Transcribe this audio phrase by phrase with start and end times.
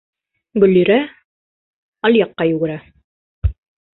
[0.61, 0.97] Гөллирә
[2.09, 2.79] алъяҡҡа йүгерә.